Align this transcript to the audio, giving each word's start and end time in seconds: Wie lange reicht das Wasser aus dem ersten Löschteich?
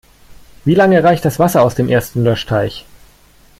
Wie 0.65 0.73
lange 0.73 1.03
reicht 1.03 1.25
das 1.25 1.37
Wasser 1.37 1.61
aus 1.61 1.75
dem 1.75 1.87
ersten 1.87 2.23
Löschteich? 2.23 2.87